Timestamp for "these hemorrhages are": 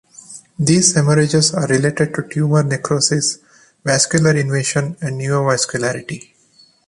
0.57-1.67